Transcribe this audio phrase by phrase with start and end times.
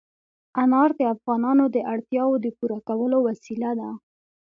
[0.61, 3.89] انار د افغانانو د اړتیاوو د پوره کولو وسیله ده.